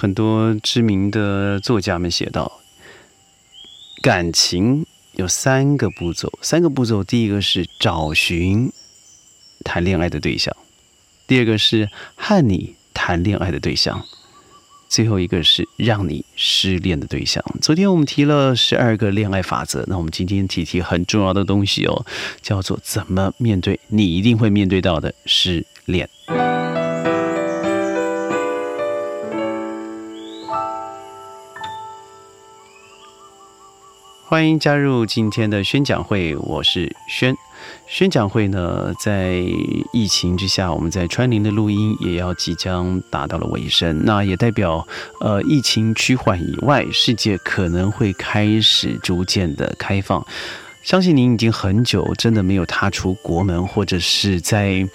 [0.00, 2.60] 很多知名的作家们写道，
[4.00, 8.70] 感情有三个步骤，三个步骤，第一个是找寻
[9.64, 10.56] 谈恋爱的对象，
[11.26, 14.00] 第二个是和你谈恋爱的对象，
[14.88, 17.44] 最后一个是让你失恋的对象。
[17.60, 22.06] 昨天我们提了十二个恋爱法则，那我们今天提提很重要的东西哦，
[22.40, 26.08] 叫做怎么面对你一定会面对到的失恋。
[34.28, 37.34] 欢迎加入今天的宣讲会，我是宣。
[37.86, 39.42] 宣讲会呢，在
[39.90, 44.04] 疫情之下，我们在川林的录音也要即将达到了尾声。
[44.04, 44.86] 那也代表，
[45.22, 50.22] 呃，疫情趋缓以外，世界可能会开始逐渐的开放。
[50.82, 54.86] 相信您已经很久真的没有踏出国门，或者是在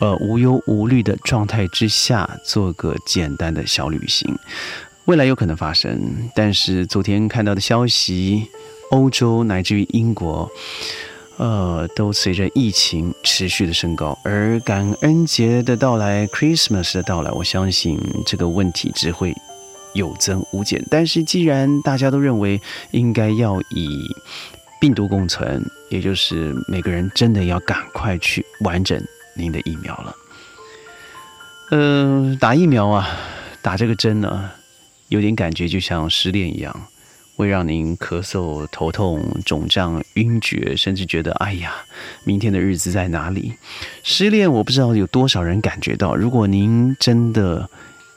[0.00, 4.34] 呃无忧无虑的状态之下做个简单的小旅行。
[5.04, 8.48] 未来有可能发生，但是昨天看到的消息。
[8.90, 10.50] 欧洲乃至于英国，
[11.36, 19.34] 呃，都随着疫情持续的升高，而感恩节的到来，Christmas 的到来，我相信这个问题只会
[19.92, 20.84] 有增无减。
[20.90, 23.88] 但是，既然大家都认为应该要以
[24.80, 29.00] 病毒共存，也就是每个人真的要赶快去完整
[29.36, 30.16] 您的疫苗了。
[31.70, 33.08] 嗯，打疫苗啊，
[33.60, 34.50] 打这个针呢，
[35.08, 36.74] 有点感觉就像失恋一样。
[37.38, 41.72] 会让您咳嗽、头痛、肿胀、晕厥，甚至觉得哎呀，
[42.24, 43.54] 明天的日子在哪里？
[44.02, 46.16] 失恋，我不知道有多少人感觉到。
[46.16, 47.70] 如果您真的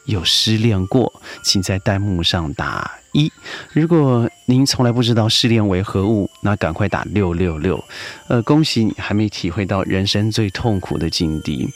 [0.05, 3.30] 有失恋过，请在弹幕上打一；
[3.73, 7.80] 如果您从来不知道失恋为何物，那赶快打六六六。
[8.27, 11.69] 呃，恭喜你还没体会到人生最痛苦的境地。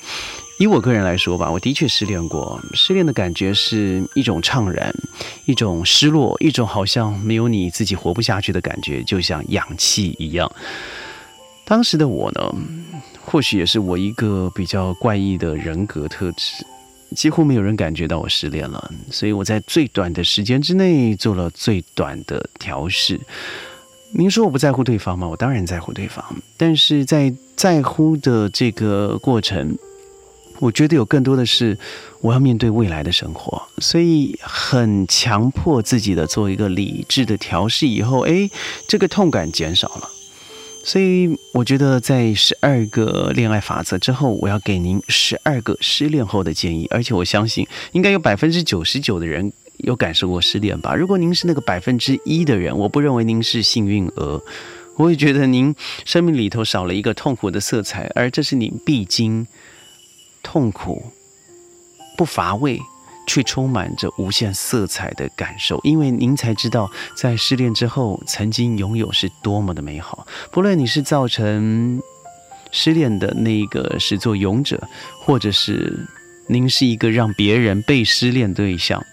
[0.58, 2.62] 以我个人来说吧，我的确失恋过。
[2.74, 4.94] 失恋的感觉是一种怅然，
[5.44, 10.50] 一种失落，一种好像没有你自己活不下去的感觉，就像氧气一样。
[11.66, 12.56] 当时的我呢，
[13.20, 16.66] 或许也是我一个比较怪异的人格特质，
[17.14, 18.92] 几乎没有人感觉到我失恋了。
[19.12, 23.20] 所以我在最短的时间之内做了最短的调试。
[24.14, 25.28] 您说我不在乎对方吗？
[25.28, 26.24] 我当然在乎对方，
[26.56, 29.78] 但是在在乎的这个过程。
[30.60, 31.78] 我觉得有更多的是，
[32.22, 37.88] 我要面对未来的生活，所以很强迫自己的做一个理智的调试。
[37.88, 38.50] 以后，哎，
[38.88, 40.10] 这个痛感减少了。
[40.86, 46.88] 所以，我觉得在十二个恋爱法则之后，我要给您十二个失恋后的建议。
[46.90, 50.96] 而且，我相信应该有百分之九十九的人有感受过失恋吧。
[50.96, 54.42] 如果您是那个百分之一的人，我不认为您是幸运儿，
[54.96, 59.46] 我也觉得您生命里头少了一个痛苦的色彩，而这是你必经。
[60.46, 61.04] 痛苦
[62.16, 62.80] 不乏味，
[63.26, 65.82] 却充满着无限色彩的感受。
[65.84, 70.28] 因为您才知道，在失恋之后，曾经拥有是多么的美好。
[70.52, 72.00] 不论你是造成
[72.72, 74.88] 失恋的那一个始作俑者，
[75.20, 76.08] 或者是
[76.48, 79.04] 您是一个让别人被失恋对象，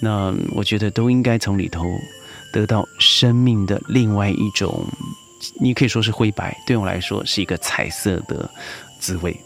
[0.00, 1.84] 那我觉得都应该从里头
[2.52, 4.86] 得到生命的另外一种，
[5.60, 8.48] 你可以说是灰白，对我来说是一个彩色的
[9.00, 9.36] 滋味。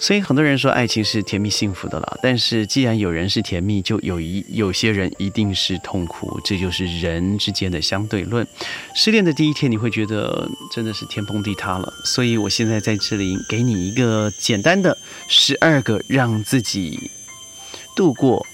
[0.00, 8.44] 所以很多人说爱情是甜蜜幸福的了，但是既然有人是甜蜜，就有一有些人一定是痛苦，这就是人之间的相对论。
[8.94, 11.92] 失恋的第一天，你会觉得真的是天崩地塌了。
[12.04, 14.96] 所以我现在在这里给你一个简单的
[15.28, 17.10] 十二个让自己
[17.94, 18.44] 度过。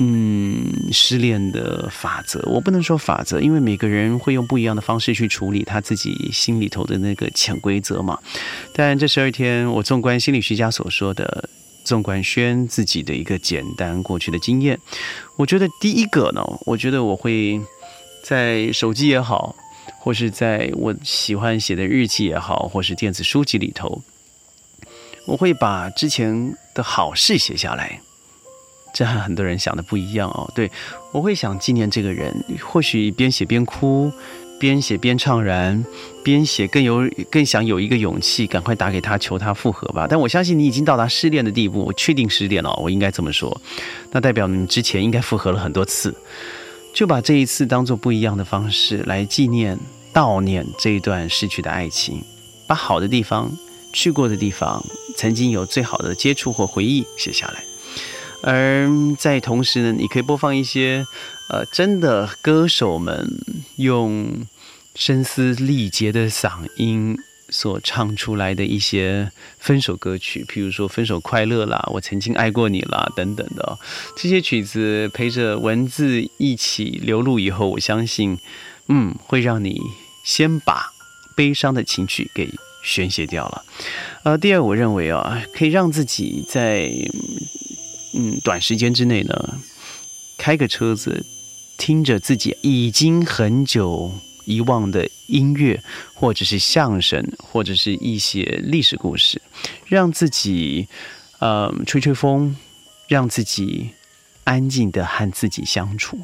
[0.00, 8.16] 嗯，失恋的法则，我不能说法则，因为每个人会用不一样的方式去处理他自己心里头的那个潜规则嘛。
[8.72, 11.48] 但这十二天，我纵观心理学家所说的，
[11.84, 14.78] 纵观轩自己的一个简单过去的经验，
[15.36, 17.60] 我觉得第一个呢，我觉得我会
[18.22, 19.56] 在手机也好，
[19.98, 24.00] 或是在我喜欢写的日记也好，或是电子书籍里头，
[25.26, 28.00] 我会把之前的好事写下来。
[28.98, 30.50] 这和很多人想的不一样哦。
[30.56, 30.68] 对
[31.12, 34.10] 我会想纪念这个人，或许边写边哭，
[34.58, 35.84] 边写边怅然，
[36.24, 40.08] 边写更有更想有一个勇气，赶快打给他求他复合吧。
[40.10, 43.60] 但我相信你已经到达失恋的地步，我确定失恋了，我应该这么说。
[44.10, 46.12] 那代表你之前应该复合了很多次，
[46.92, 49.78] 就把这一次当做不一样的方式来纪念、
[50.12, 52.20] 悼念这一段失去的爱情，
[52.66, 53.48] 把好的地方、
[53.92, 54.84] 去过的地方、
[55.16, 57.62] 曾经有最好的接触或回忆写下来。
[58.42, 58.88] 而
[59.18, 61.04] 在同时呢，你可以播放一些，
[61.50, 63.26] 呃，真的歌手们
[63.76, 64.46] 用
[64.94, 67.16] 声嘶力竭的嗓音
[67.48, 73.78] 所唱出来的一些分手歌曲，譬如说《分手快乐》啦，《我曾经爱过你》啦等等的
[74.16, 78.38] 这些曲子，陪着文字一起流露以后，我相信，
[78.88, 79.80] 嗯，会让你
[80.24, 80.92] 先把
[81.34, 82.50] 悲伤的情绪给
[82.84, 83.64] 宣泄掉了。
[84.24, 86.90] 呃，第二，我认为啊，可以让自己在
[88.14, 89.58] 嗯短时间之内呢，
[90.36, 91.24] 开个车子，
[91.76, 94.12] 听着自己已经很久。
[94.48, 95.82] 遗忘的音乐，
[96.14, 99.42] 或者是相声，或者是一些历史故事，
[99.84, 100.88] 让自己
[101.38, 102.56] 呃吹吹风，
[103.08, 103.90] 让自己
[104.44, 106.18] 安静的和自己相处。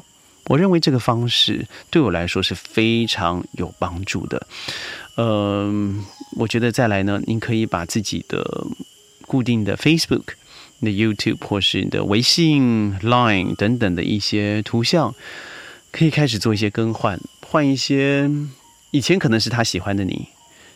[0.45, 4.47] 我认为这个方式对我来说是非常有帮助的。
[5.17, 8.65] 嗯，我觉得再来呢，您可以把自己的
[9.27, 10.29] 固定的 Facebook、
[10.85, 15.13] 的 YouTube 或是你的微信、Line 等等的一些图像，
[15.91, 17.19] 可以开始做一些更换。
[17.41, 18.29] 换一些，
[18.91, 20.27] 以前可能是他喜欢的你，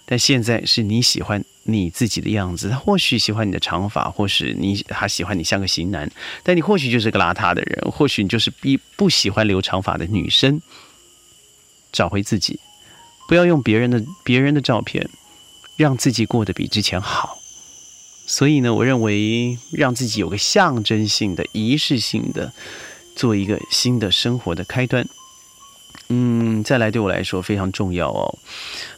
[0.05, 2.69] 但现在是你喜欢你自己的样子。
[2.69, 6.09] 他或许喜欢你的长发，或是你他喜欢你像个型男，
[6.43, 10.61] 但你或许就是个邋遢的人，或许你就是不不喜欢留长发的女生。
[11.91, 12.59] 找回自己，
[13.27, 15.09] 不要用别人的别人的照片，
[15.75, 17.38] 让自己过得比之前好。
[18.31, 22.53] 所以呢，我认为让自己有个象征性的、仪式性的，
[23.15, 25.03] 做一个新的生活的开端。
[26.09, 28.37] 嗯，再来对我来说非常重要哦。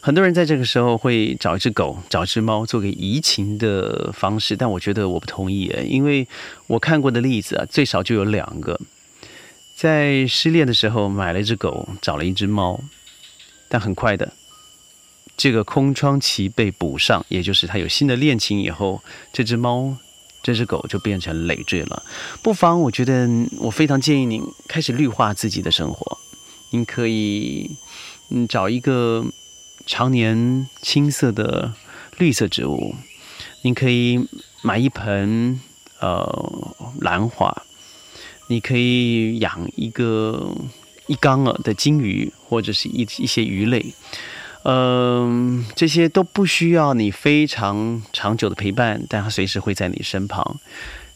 [0.02, 6.28] 很多人在这个时候会找一只狗、找只猫做个移情的方式，但我觉得我不同意诶，因为
[6.66, 8.78] 我看过的例子啊，最少就有两个，
[9.74, 12.78] 在失恋的时候买了一只狗，找了一只猫，
[13.70, 14.30] 但很快的，
[15.42, 19.02] 这个空窗期被补上，也就是他有新的恋情以后，
[19.32, 19.96] 这只猫、
[20.40, 22.04] 这只狗就变成累赘了。
[22.44, 23.28] 不妨，我觉得
[23.58, 26.16] 我非常建议您开始绿化自己的生活。
[26.70, 27.72] 您可以，
[28.30, 29.26] 嗯，找一个
[29.84, 31.72] 常年青色的
[32.18, 32.94] 绿色植物。
[33.62, 34.24] 您可以
[34.62, 35.60] 买一盆
[35.98, 37.64] 呃兰花。
[38.46, 40.54] 你可以养一个
[41.08, 43.92] 一缸啊的金鱼，或者是一一些鱼类。
[44.64, 50.60] 嗯，这些都不需要你非常长久的陪伴，但它随时会在你身旁。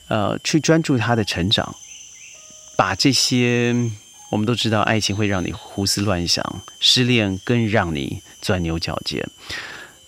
[0.09, 1.75] 呃，去专注它的成长，
[2.77, 3.75] 把这些。
[4.29, 6.45] 我们都知道，爱情会让你胡思乱想，
[6.81, 9.25] 失恋更让你钻牛角尖。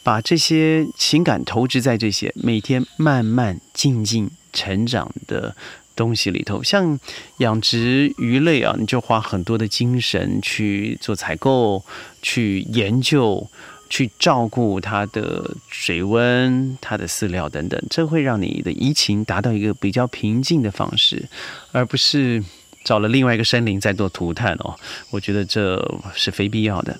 [0.02, 5.54] 把这些情感投掷在这些每天慢慢静静成长的
[5.98, 6.98] 东西里头，像
[7.38, 11.84] 养殖鱼类啊，你就花很多的精神去做采购、
[12.22, 13.44] 去研究、
[13.90, 21.28] 去照顾它的水温、它的饲料等等，这会让你的移情达到一个比较平静的方式，
[21.72, 22.42] 而不是。
[22.88, 24.74] 找了另外一个森林在做涂炭哦，
[25.10, 25.76] 我觉得这
[26.14, 26.98] 是非必要的。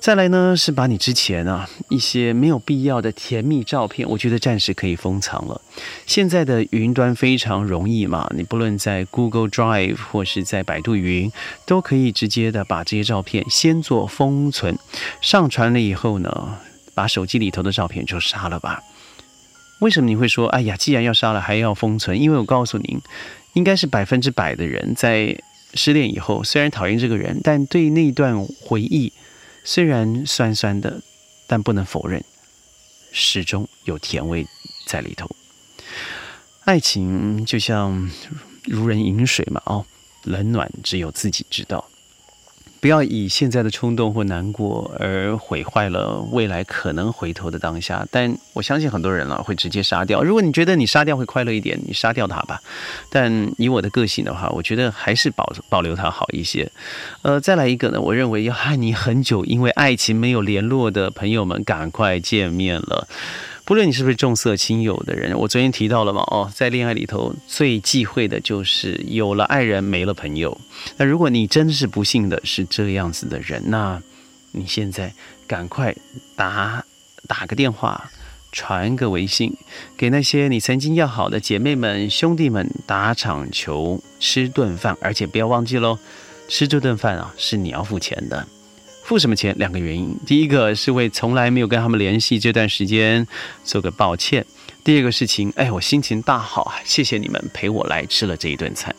[0.00, 5.60] 再来呢，是把你之前啊一些没有必要的甜蜜照片，我觉得暂时可以封藏了。
[6.04, 11.30] 现在的云端非常容易嘛，你不论在 Google Drive 或是在百度云，
[11.64, 14.76] 都可以直接的把这些照片先做封存，
[15.20, 16.58] 上传了以后呢，
[16.92, 18.80] 把手机里头的照片就杀了吧。
[19.78, 22.20] 为什么你会说，哎呀，既然要杀了，还要封存？
[22.20, 23.00] 因为我告诉您。
[23.54, 25.36] 应该是百分之百的人在
[25.74, 29.12] 失恋以后，虽然讨厌这个人，但对那段回忆
[29.64, 31.00] 虽然酸酸的，
[31.46, 32.24] 但不能否认，
[33.12, 34.46] 始终有甜味
[34.86, 35.28] 在里头。
[36.64, 38.10] 爱情就像
[38.64, 39.84] 如人饮水嘛，哦，
[40.24, 41.88] 冷暖只有自己知道。
[42.80, 48.06] 不要以现在的冲动或难过而毁坏了未来可能回头的当下。
[48.10, 50.22] 但我相信很多人了会直接杀掉。
[50.22, 52.60] 如果你觉得你杀掉会快乐一点，你杀掉他吧。
[53.10, 56.70] 但以我的个性的话，我觉得还是保保留他好一些。
[57.22, 63.06] 呃，再来一个呢，我认为要和你很久因为爱情没有联络的朋友们赶快见面了。
[63.64, 70.60] 不论你是不是重色轻友的人，我昨天提到了嘛，哦，在恋爱里头最忌讳的就是有了爱人没了朋友。
[70.96, 74.02] 那如果你真是不幸的是这样子的人，那
[74.52, 75.12] 你现在
[75.46, 75.94] 赶快
[76.34, 76.84] 打
[77.28, 78.10] 打个电话，
[78.50, 79.56] 传个微信，
[79.96, 85.96] 给那些你曾经要好的姐妹们、兄弟们打场球、吃顿饭，而且不要忘记喽，
[86.48, 88.48] 吃这顿饭啊是你要付钱的。
[89.10, 89.52] 付什么钱？
[89.58, 90.16] 两个原因。
[90.24, 93.26] 第一个是为从来没有跟他们联系这段时间
[93.64, 94.46] 做个抱歉。
[94.84, 98.94] 第二个事情，哎，我心情大好啊，谢谢你们陪我来吃了这一顿餐。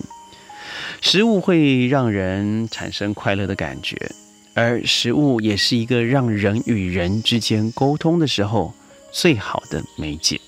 [0.99, 4.11] 食物会让人产生快乐的感觉，
[4.53, 8.73] 而食物也是一个让人与人之间沟通的时候
[9.13, 10.41] 最好的媒介。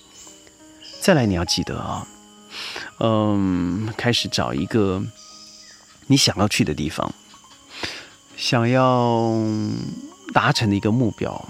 [1.00, 2.06] 再来，你要记得啊，
[3.00, 5.02] 嗯，开始找一个
[6.08, 7.16] 你想要去的地方。
[8.36, 9.34] 想要
[10.34, 11.48] 达成的一个目标，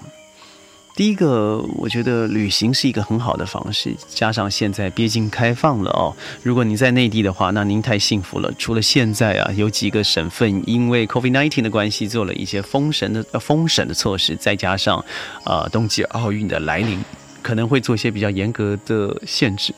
[0.96, 6.16] 第一个，我觉得旅行是一个很好的方式，加上现在边境开放了哦。
[6.44, 8.54] 如果您在内地的话，那您太幸福了。
[8.60, 15.04] 除了现在啊，有几个省份因为 COVID-19 的关系做了一些封神的封省的措施，再加上
[15.46, 17.04] 呃冬季奥运的来临，
[17.42, 19.74] 可能会做一些比较严格的限制。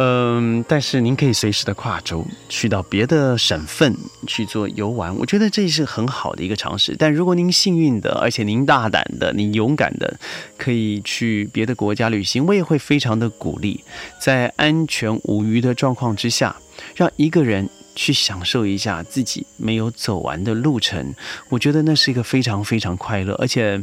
[0.00, 3.96] 嗯，但是您可以随时的跨州去到别的省份
[4.28, 6.94] 去做游玩，我觉得这是很好的一个尝试。
[6.96, 10.20] 但如果您幸运的，而且您大胆的、您勇敢的，
[10.56, 13.82] 可以去别的国家旅行，我也会非常的鼓励，
[14.20, 16.54] 在安全无虞的状况之下，
[16.94, 21.12] 让一个人去享受一下自己没有走完的路程。
[21.48, 23.82] 我觉得那是一个非常非常快乐，而且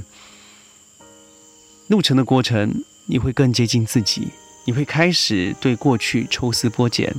[1.90, 4.30] 路程的过程你会更接近自己。
[4.66, 7.14] 你会开始对过去抽丝剥茧，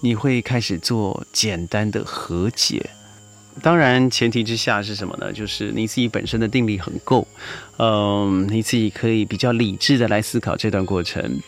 [0.00, 2.90] 你会开始做简单的和解。
[3.62, 5.32] 当然，前提之下是什么呢？
[5.32, 7.26] 就是你自己本身的定力很够，
[7.78, 11.40] 嗯，你自己可以比较理智的来思考这段过程。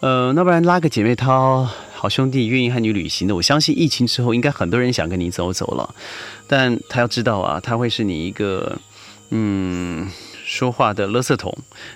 [0.00, 5.94] 呃，那不然拉个姐妹淘，好兄弟愿意和你旅行的，我相信疫情之后应该很多人想跟你走走了。
[6.46, 8.78] 但他要知道啊，他会是你一个，
[9.30, 10.08] 嗯。
[10.46, 11.52] 说话的垃圾桶，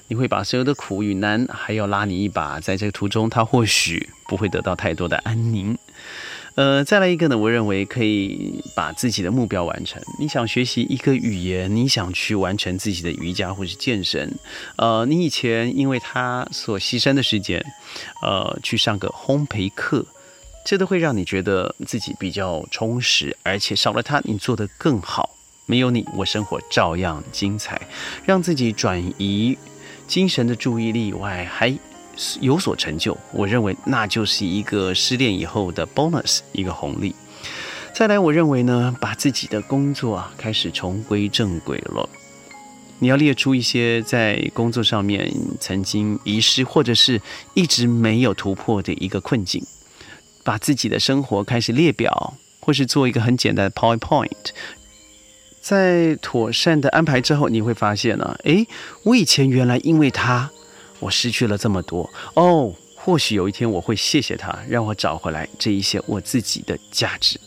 [0.09, 5.79] 你会把所有的苦与难还要拉你一把，在这个途中，他或许不会得到太多的安宁。
[6.57, 10.03] 呃，再来一个呢，我认为可以把自己的目标完成。
[10.19, 14.37] 你想学习一个语言，你想去完成自己的瑜伽或是健身，
[14.77, 17.65] 呃，你以前因为他所牺牲的时间，
[18.21, 20.05] 呃，去上个烘焙课，
[20.67, 25.31] 这都会让你觉得自己比较充实，而且少了他，你做得更好。
[25.71, 27.81] 没有你，我生活照样精彩。
[28.25, 29.57] 让自己转移
[30.09, 31.73] 精神的注意力以外，还
[32.41, 33.17] 有所成就。
[33.33, 37.15] 我认为那就是一个失恋以后的 bonus，一个红利。
[37.95, 42.09] 再来，我认为呢，把自己的工作啊开始重归正轨了。
[42.99, 47.23] 你要列出一些在工作上面曾经遗失或者是
[47.55, 49.65] 一直没有突破的一个困境，
[50.43, 54.51] 把自己的生活开始列表，或是做一个很简单的 PowerPoint。
[55.61, 58.67] 在妥善的安排之后，你会发现呢，诶，
[59.05, 60.51] 我以前原来因为他，
[60.99, 62.75] 我失去了这么多哦。
[63.03, 67.41] 或许有一天我会谢谢他，让我找回来这一些我自己的价值。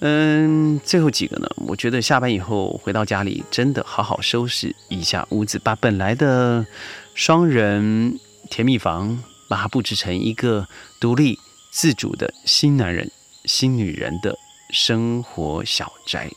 [0.00, 6.66] 嗯，最后几个呢，我觉得下班以后回到家里，真的好好收拾一下屋子，把本来的
[7.14, 8.18] 双人
[8.50, 10.66] 甜蜜房，把它布置成一个
[11.00, 11.38] 独立
[11.70, 13.10] 自主的新男人、
[13.46, 14.36] 新女人的
[14.70, 16.30] 生活小宅。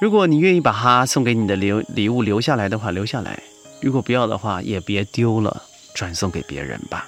[0.00, 3.38] 如果你愿意把它送给你的留礼物留下来的话，留下来；
[3.82, 5.62] 如果不要的话，也别丢了，
[5.94, 7.06] 转送给别人吧。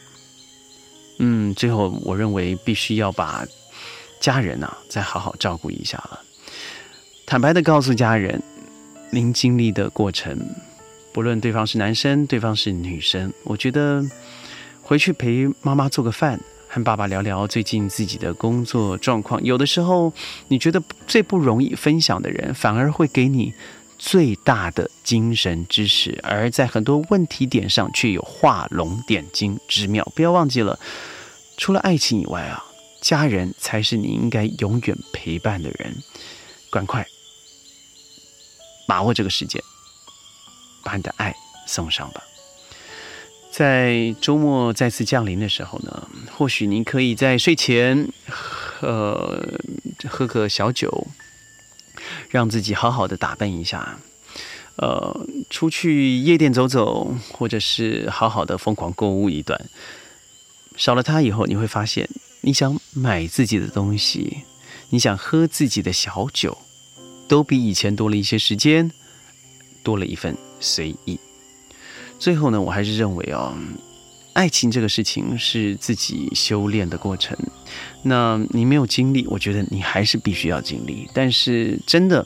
[1.18, 3.46] 嗯，最后我认为必须要把
[4.20, 6.20] 家人呐再好好照顾一下了。
[7.24, 8.42] 坦白的告诉家人，
[9.10, 10.38] 您经历的过程，
[11.14, 14.04] 不论对方是男生，对方是女生，我觉得
[14.82, 16.38] 回去陪妈妈做个饭。
[16.74, 19.44] 和爸爸聊聊最近自己的工作状况。
[19.44, 20.10] 有的时候，
[20.48, 23.52] 你觉得最不容易分享的人，反而会给你
[23.98, 30.02] 最大的精神支持，而在很多问题点上却有画龙点睛之妙。
[30.16, 30.78] 不要忘记了，
[31.58, 32.64] 除了爱情以外啊，
[33.02, 35.94] 家人才是你应该永远陪伴的人。
[36.70, 37.06] 赶快
[38.88, 39.62] 把握这个时间，
[40.82, 41.34] 把你的爱
[41.66, 42.22] 送上吧。
[43.52, 48.08] 在周末再次降临的时候呢，或许您可以在睡前，
[48.80, 49.60] 呃，
[50.08, 51.06] 喝个小酒，
[52.30, 53.98] 让自己好好的打扮一下，
[54.76, 59.68] 呃，出去夜店走走，或者是好好的疯狂购物一段。
[60.74, 62.08] 少了它以后，你会发现，
[62.40, 64.44] 你想买自己的东西，
[64.88, 66.56] 你想喝自己的小酒，
[67.28, 68.90] 都比以前多了一些时间，
[69.82, 71.20] 多了一份随意。
[72.22, 73.52] 最后呢，我还是认为哦，
[74.32, 77.36] 爱情这个事情是自己修炼的过程。
[78.04, 81.10] 那你没有经历，我觉得你还是必须要经历。
[81.12, 82.24] 但是真的，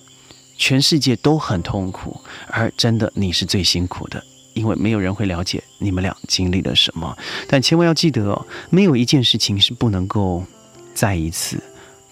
[0.59, 4.23] 全世界都很痛苦，而真的你是最辛苦的，
[4.53, 7.17] 因为没有人会了解你们俩经历了什么。
[7.49, 10.45] 但千万要记得哦，没有一件事情是不能够
[10.93, 11.59] 再一次，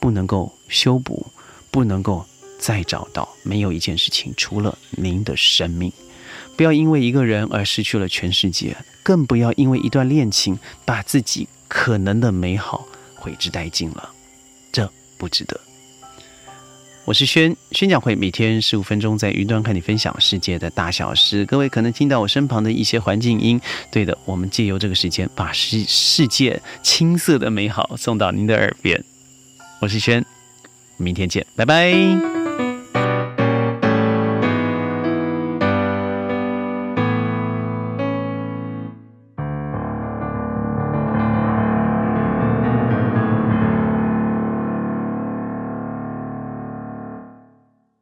[0.01, 1.27] 不能够修补，
[1.71, 2.25] 不能够
[2.59, 3.29] 再找到。
[3.43, 5.93] 没有一件事情，除了您的生命。
[6.57, 14.11] 不要因为一个人而失去了全世界，更不要因为一段恋情把自己可能的美好毁之殆尽了，
[14.73, 15.61] 这不值得。
[17.05, 21.45] 我是轩，宣讲会每天十五分钟在云端和你分享世界的大小事。
[21.45, 29.05] 各位可能听到我身旁的一些环境音，对的，我们借由这个时间把世世界青涩的美好送到您的耳边。
[29.81, 30.25] 我是轩，
[30.97, 32.44] 明天见，拜拜。